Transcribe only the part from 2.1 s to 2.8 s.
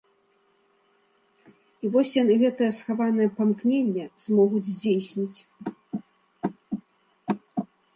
яны гэтае